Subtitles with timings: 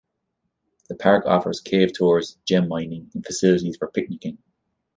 [0.89, 4.39] The park offers cave tours, gem mining, and facilities for picnicking.